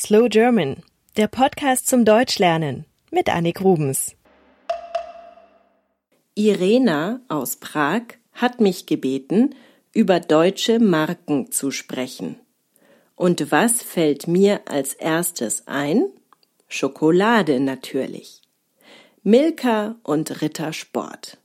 Slow 0.00 0.30
German, 0.30 0.82
der 1.18 1.28
Podcast 1.28 1.86
zum 1.86 2.06
Deutschlernen 2.06 2.86
mit 3.10 3.28
Annik 3.28 3.60
Rubens. 3.60 4.16
Irena 6.34 7.20
aus 7.28 7.56
Prag 7.56 8.04
hat 8.32 8.62
mich 8.62 8.86
gebeten, 8.86 9.54
über 9.92 10.18
deutsche 10.18 10.78
Marken 10.78 11.52
zu 11.52 11.70
sprechen. 11.70 12.36
Und 13.14 13.52
was 13.52 13.82
fällt 13.82 14.26
mir 14.26 14.62
als 14.64 14.94
erstes 14.94 15.64
ein? 15.66 16.06
Schokolade 16.66 17.60
natürlich. 17.60 18.40
Milka 19.22 19.96
und 20.02 20.40
Rittersport. 20.40 21.36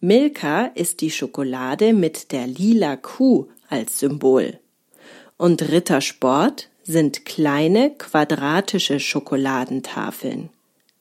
Milka 0.00 0.66
ist 0.66 1.00
die 1.00 1.10
Schokolade 1.10 1.94
mit 1.94 2.30
der 2.32 2.46
lila 2.46 2.96
Kuh 2.96 3.48
als 3.70 4.00
Symbol. 4.00 4.60
Und 5.38 5.62
Rittersport 5.62 6.68
sind 6.86 7.24
kleine 7.24 7.90
quadratische 7.90 9.00
Schokoladentafeln. 9.00 10.50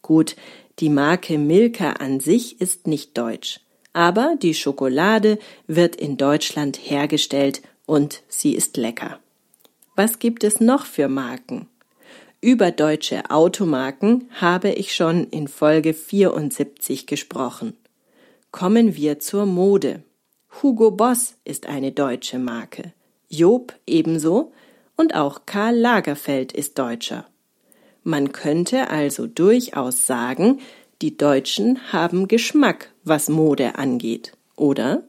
Gut, 0.01 0.35
die 0.79 0.89
Marke 0.89 1.37
Milka 1.37 1.91
an 1.93 2.19
sich 2.19 2.59
ist 2.59 2.87
nicht 2.87 3.17
deutsch, 3.17 3.59
aber 3.93 4.35
die 4.41 4.53
Schokolade 4.53 5.37
wird 5.67 5.95
in 5.95 6.17
Deutschland 6.17 6.77
hergestellt 6.77 7.61
und 7.85 8.23
sie 8.27 8.55
ist 8.55 8.77
lecker. 8.77 9.19
Was 9.95 10.19
gibt 10.19 10.43
es 10.43 10.59
noch 10.59 10.85
für 10.85 11.07
Marken? 11.07 11.67
Über 12.41 12.71
deutsche 12.71 13.29
Automarken 13.31 14.29
habe 14.33 14.69
ich 14.69 14.93
schon 14.93 15.29
in 15.29 15.47
Folge 15.47 15.93
74 15.93 17.07
gesprochen. 17.07 17.77
Kommen 18.51 18.95
wir 18.95 19.19
zur 19.19 19.45
Mode. 19.45 20.03
Hugo 20.61 20.91
Boss 20.91 21.35
ist 21.45 21.67
eine 21.67 21.91
deutsche 21.91 22.39
Marke. 22.39 22.93
Job 23.29 23.73
ebenso 23.87 24.51
und 24.95 25.15
auch 25.15 25.45
Karl 25.45 25.75
Lagerfeld 25.75 26.51
ist 26.51 26.77
Deutscher. 26.79 27.25
Man 28.03 28.31
könnte 28.31 28.89
also 28.89 29.27
durchaus 29.27 30.05
sagen, 30.05 30.59
die 31.01 31.17
Deutschen 31.17 31.91
haben 31.91 32.27
Geschmack, 32.27 32.91
was 33.03 33.29
Mode 33.29 33.75
angeht, 33.75 34.33
oder? 34.55 35.03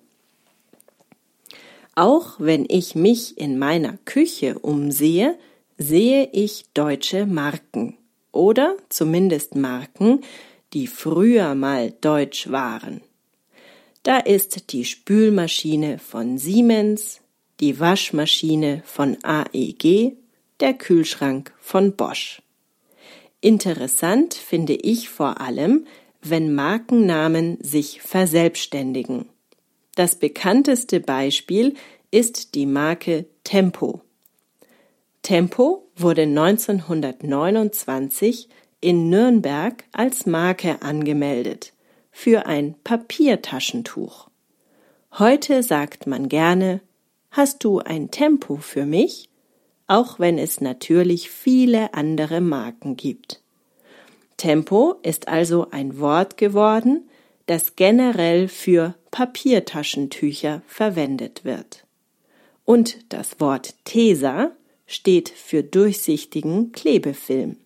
Auch 1.94 2.36
wenn 2.38 2.66
ich 2.68 2.94
mich 2.94 3.38
in 3.38 3.58
meiner 3.58 3.98
Küche 4.04 4.58
umsehe, 4.58 5.38
sehe 5.78 6.28
ich 6.32 6.66
deutsche 6.74 7.26
Marken 7.26 7.96
oder 8.32 8.76
zumindest 8.88 9.54
Marken, 9.54 10.20
die 10.72 10.86
früher 10.86 11.54
mal 11.54 11.92
deutsch 12.00 12.50
waren. 12.50 13.00
Da 14.02 14.18
ist 14.18 14.72
die 14.72 14.84
Spülmaschine 14.84 15.98
von 15.98 16.38
Siemens, 16.38 17.20
die 17.60 17.78
Waschmaschine 17.80 18.82
von 18.84 19.16
AEG, 19.22 20.16
der 20.60 20.74
Kühlschrank 20.74 21.54
von 21.58 21.96
Bosch. 21.96 22.42
Interessant 23.40 24.34
finde 24.34 24.74
ich 24.74 25.08
vor 25.08 25.40
allem, 25.40 25.86
wenn 26.22 26.54
Markennamen 26.54 27.58
sich 27.60 28.02
verselbstständigen. 28.02 29.30
Das 29.94 30.16
bekannteste 30.16 31.00
Beispiel 31.00 31.72
ist 32.10 32.54
die 32.54 32.66
Marke 32.66 33.24
Tempo. 33.44 34.02
Tempo 35.22 35.88
wurde 35.96 36.22
1929 36.22 38.48
in 38.80 39.08
Nürnberg 39.08 39.84
als 39.92 40.26
Marke 40.26 40.82
angemeldet 40.82 41.72
für 42.10 42.46
ein 42.46 42.74
Papiertaschentuch. 42.84 44.28
Heute 45.18 45.62
sagt 45.62 46.06
man 46.06 46.28
gerne, 46.28 46.82
hast 47.36 47.64
du 47.64 47.78
ein 47.80 48.10
Tempo 48.10 48.56
für 48.56 48.86
mich? 48.86 49.28
auch 49.86 50.18
wenn 50.18 50.38
es 50.38 50.60
natürlich 50.60 51.30
viele 51.30 51.94
andere 51.94 52.40
Marken 52.40 52.96
gibt. 52.96 53.40
Tempo 54.36 54.96
ist 55.02 55.28
also 55.28 55.68
ein 55.70 55.98
Wort 55.98 56.36
geworden, 56.36 57.08
das 57.46 57.76
generell 57.76 58.48
für 58.48 58.94
Papiertaschentücher 59.10 60.62
verwendet 60.66 61.44
wird. 61.44 61.84
Und 62.64 62.98
das 63.08 63.40
Wort 63.40 63.74
Tesa 63.84 64.50
steht 64.86 65.28
für 65.28 65.62
durchsichtigen 65.62 66.72
Klebefilm. 66.72 67.56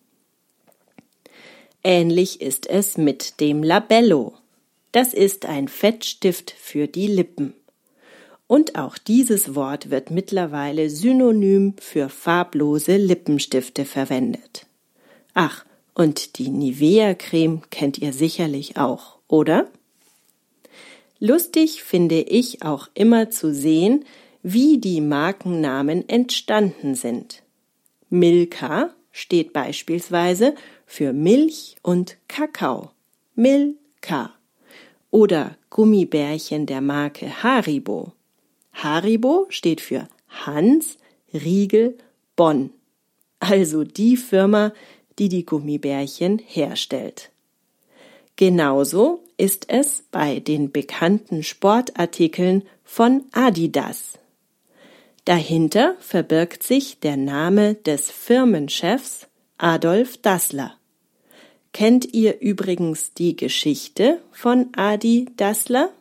Ähnlich 1.83 2.41
ist 2.41 2.67
es 2.69 2.97
mit 2.97 3.39
dem 3.39 3.63
Labello. 3.63 4.35
Das 4.91 5.13
ist 5.13 5.45
ein 5.45 5.67
Fettstift 5.67 6.51
für 6.51 6.87
die 6.87 7.07
Lippen. 7.07 7.55
Und 8.51 8.75
auch 8.75 8.97
dieses 8.97 9.55
Wort 9.55 9.91
wird 9.91 10.11
mittlerweile 10.11 10.89
synonym 10.89 11.73
für 11.79 12.09
farblose 12.09 12.97
Lippenstifte 12.97 13.85
verwendet. 13.85 14.65
Ach, 15.33 15.63
und 15.93 16.37
die 16.37 16.49
Nivea-Creme 16.49 17.61
kennt 17.69 17.97
ihr 17.99 18.11
sicherlich 18.11 18.75
auch, 18.75 19.19
oder? 19.29 19.69
Lustig 21.21 21.81
finde 21.81 22.19
ich 22.19 22.61
auch 22.61 22.89
immer 22.93 23.29
zu 23.29 23.53
sehen, 23.53 24.03
wie 24.43 24.79
die 24.79 24.99
Markennamen 24.99 26.09
entstanden 26.09 26.95
sind. 26.95 27.43
Milka 28.09 28.89
steht 29.13 29.53
beispielsweise 29.53 30.55
für 30.85 31.13
Milch 31.13 31.77
und 31.83 32.17
Kakao. 32.27 32.91
Milka. 33.33 34.33
Oder 35.09 35.55
Gummibärchen 35.69 36.65
der 36.65 36.81
Marke 36.81 37.43
Haribo. 37.43 38.11
Haribo 38.73 39.45
steht 39.49 39.81
für 39.81 40.07
Hans 40.27 40.97
Riegel 41.33 41.97
Bonn, 42.35 42.71
also 43.39 43.83
die 43.83 44.17
Firma, 44.17 44.73
die 45.19 45.29
die 45.29 45.45
Gummibärchen 45.45 46.39
herstellt. 46.39 47.31
Genauso 48.35 49.23
ist 49.37 49.69
es 49.69 50.03
bei 50.11 50.39
den 50.39 50.71
bekannten 50.71 51.43
Sportartikeln 51.43 52.63
von 52.83 53.25
Adidas. 53.31 54.17
Dahinter 55.25 55.95
verbirgt 55.99 56.63
sich 56.63 56.99
der 56.99 57.17
Name 57.17 57.75
des 57.75 58.09
Firmenchefs 58.09 59.27
Adolf 59.57 60.17
Dassler. 60.17 60.75
Kennt 61.73 62.13
ihr 62.13 62.41
übrigens 62.41 63.13
die 63.13 63.35
Geschichte 63.35 64.21
von 64.31 64.69
Adi 64.75 65.27
Dassler? 65.37 65.91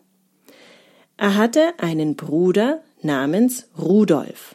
Er 1.20 1.36
hatte 1.36 1.74
einen 1.76 2.16
Bruder 2.16 2.80
namens 3.02 3.68
Rudolf. 3.78 4.54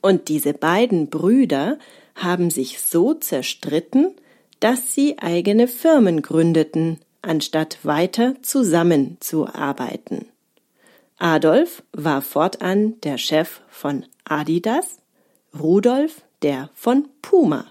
Und 0.00 0.28
diese 0.28 0.54
beiden 0.54 1.10
Brüder 1.10 1.76
haben 2.14 2.52
sich 2.52 2.80
so 2.80 3.14
zerstritten, 3.14 4.12
dass 4.60 4.94
sie 4.94 5.18
eigene 5.18 5.66
Firmen 5.66 6.22
gründeten, 6.22 7.00
anstatt 7.20 7.84
weiter 7.84 8.36
zusammenzuarbeiten. 8.42 10.26
Adolf 11.18 11.82
war 11.92 12.22
fortan 12.22 13.00
der 13.00 13.18
Chef 13.18 13.60
von 13.68 14.06
Adidas, 14.22 14.98
Rudolf 15.58 16.22
der 16.42 16.70
von 16.74 17.08
Puma. 17.22 17.66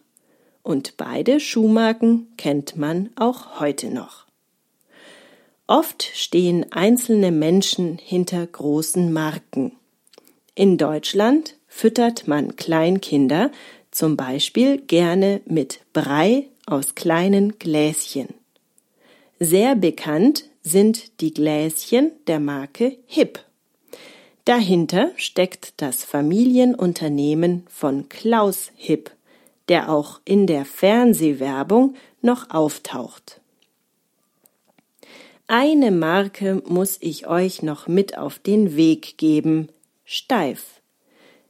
Und 0.64 0.98
beide 0.98 1.40
Schuhmarken 1.40 2.28
kennt 2.36 2.76
man 2.76 3.10
auch 3.16 3.62
heute 3.62 3.90
noch. 3.90 4.27
Oft 5.68 6.10
stehen 6.14 6.72
einzelne 6.72 7.32
Menschen 7.32 7.98
hinter 7.98 8.46
großen 8.46 9.12
Marken. 9.12 9.74
In 10.56 10.78
Deutschland 10.78 11.56
füttert 11.68 12.28
man 12.28 12.56
Kleinkinder 12.56 13.52
zum 13.92 14.16
Beispiel 14.16 14.80
gerne 14.80 15.42
mit 15.46 15.82
Brei 15.92 16.46
aus 16.66 16.96
kleinen 16.96 17.60
Gläschen. 17.60 18.30
Sehr 19.40 19.76
bekannt 19.76 20.46
sind 20.64 21.20
die 21.22 21.34
Gläschen 21.34 22.12
der 22.28 22.40
Marke 22.40 22.98
Hip. 23.06 23.40
Dahinter 24.46 25.12
steckt 25.18 25.74
das 25.78 26.06
Familienunternehmen 26.06 27.68
von 27.70 28.08
Klaus 28.08 28.72
Hip, 28.76 29.12
der 29.68 29.90
auch 29.90 30.22
in 30.24 30.48
der 30.48 30.64
Fernsehwerbung 30.64 31.96
noch 32.22 32.50
auftaucht. 32.52 33.42
Eine 35.50 35.92
Marke 35.92 36.62
muss 36.68 36.98
ich 37.00 37.26
euch 37.26 37.64
noch 37.64 37.88
mit 37.88 38.18
auf 38.18 38.38
den 38.38 38.76
Weg 38.76 39.18
geben. 39.18 39.70
Steif. 40.04 40.82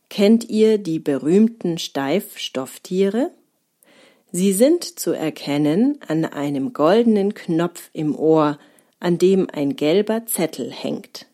Kennt 0.08 0.48
ihr 0.48 0.78
die 0.78 1.00
berühmten 1.00 1.80
Steifstofftiere? 1.80 3.32
Sie 4.32 4.54
sind 4.54 4.84
zu 4.84 5.14
erkennen 5.14 5.98
an 6.08 6.26
einem 6.26 6.74
goldenen 6.74 7.34
Knopf 7.34 7.90
im 7.92 8.16
Ohr, 8.16 8.60
an 9.00 9.18
dem 9.18 9.50
ein 9.52 9.76
gelber 9.76 10.28
Zettel 10.28 10.72
hängt. 10.72 11.26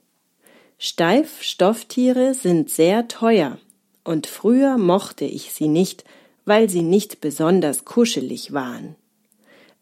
Steifstofftiere 0.77 2.33
sind 2.33 2.69
sehr 2.69 3.09
teuer, 3.09 3.57
und 4.05 4.25
früher 4.25 4.77
mochte 4.77 5.25
ich 5.25 5.51
sie 5.51 5.67
nicht, 5.67 6.05
weil 6.45 6.69
sie 6.69 6.83
nicht 6.83 7.19
besonders 7.19 7.83
kuschelig 7.83 8.53
waren. 8.53 8.95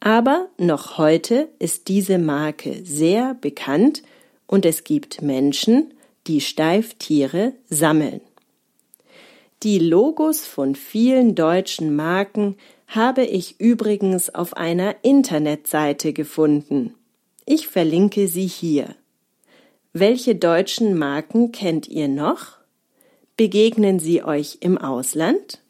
Aber 0.01 0.49
noch 0.57 0.97
heute 0.97 1.47
ist 1.59 1.87
diese 1.87 2.17
Marke 2.17 2.81
sehr 2.83 3.35
bekannt 3.35 4.01
und 4.47 4.65
es 4.65 4.83
gibt 4.83 5.21
Menschen, 5.21 5.93
die 6.25 6.41
Steiftiere 6.41 7.53
sammeln. 7.69 8.19
Die 9.61 9.77
Logos 9.77 10.47
von 10.47 10.73
vielen 10.73 11.35
deutschen 11.35 11.95
Marken 11.95 12.57
habe 12.87 13.23
ich 13.23 13.59
übrigens 13.59 14.33
auf 14.33 14.57
einer 14.57 14.95
Internetseite 15.03 16.13
gefunden. 16.13 16.95
Ich 17.45 17.67
verlinke 17.67 18.27
sie 18.27 18.47
hier. 18.47 18.95
Welche 19.93 20.35
deutschen 20.35 20.97
Marken 20.97 21.51
kennt 21.51 21.87
ihr 21.87 22.07
noch? 22.07 22.57
Begegnen 23.37 23.99
sie 23.99 24.23
euch 24.23 24.57
im 24.61 24.79
Ausland? 24.79 25.61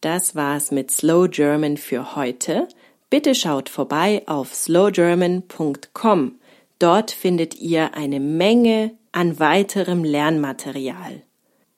Das 0.00 0.34
war's 0.34 0.70
mit 0.70 0.90
Slow 0.90 1.28
German 1.28 1.76
für 1.76 2.16
heute. 2.16 2.66
Bitte 3.10 3.34
schaut 3.34 3.68
vorbei 3.68 4.22
auf 4.26 4.54
slowgerman.com. 4.54 6.38
Dort 6.78 7.10
findet 7.10 7.58
ihr 7.58 7.94
eine 7.94 8.20
Menge 8.20 8.92
an 9.12 9.38
weiterem 9.38 10.04
Lernmaterial. 10.04 11.22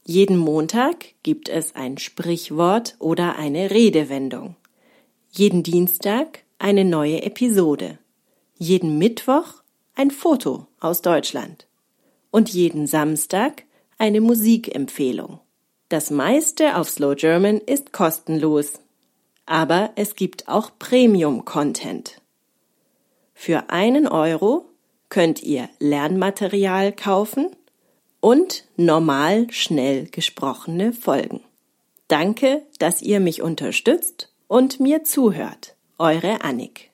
Jeden 0.04 0.36
Montag 0.36 1.14
gibt 1.22 1.48
es 1.48 1.74
ein 1.76 1.98
Sprichwort 1.98 2.96
oder 2.98 3.36
eine 3.36 3.70
Redewendung. 3.70 4.56
Jeden 5.30 5.62
Dienstag 5.62 6.40
eine 6.58 6.84
neue 6.84 7.22
Episode. 7.22 7.98
Jeden 8.58 8.98
Mittwoch 8.98 9.62
ein 9.94 10.10
Foto 10.10 10.66
aus 10.80 11.00
Deutschland. 11.00 11.66
Und 12.32 12.48
jeden 12.50 12.86
Samstag 12.86 13.64
eine 13.98 14.20
Musikempfehlung. 14.20 15.40
Das 15.88 16.10
meiste 16.10 16.76
auf 16.76 16.88
Slow 16.88 17.14
German 17.14 17.58
ist 17.58 17.92
kostenlos. 17.92 18.80
Aber 19.50 19.90
es 19.96 20.14
gibt 20.14 20.46
auch 20.46 20.70
Premium-Content. 20.78 22.20
Für 23.34 23.68
einen 23.70 24.06
Euro 24.06 24.66
könnt 25.08 25.42
ihr 25.42 25.68
Lernmaterial 25.80 26.92
kaufen 26.92 27.48
und 28.20 28.64
normal 28.76 29.50
schnell 29.50 30.06
gesprochene 30.06 30.92
Folgen. 30.92 31.40
Danke, 32.06 32.62
dass 32.78 33.02
ihr 33.02 33.18
mich 33.18 33.42
unterstützt 33.42 34.32
und 34.46 34.78
mir 34.78 35.02
zuhört. 35.02 35.74
Eure 35.98 36.44
Annik. 36.44 36.89